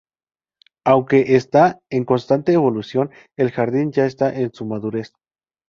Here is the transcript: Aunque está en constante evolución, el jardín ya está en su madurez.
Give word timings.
Aunque 0.83 1.35
está 1.37 1.79
en 1.91 2.05
constante 2.05 2.53
evolución, 2.53 3.11
el 3.37 3.51
jardín 3.51 3.91
ya 3.91 4.07
está 4.07 4.33
en 4.35 4.51
su 4.51 4.65
madurez. 4.65 5.13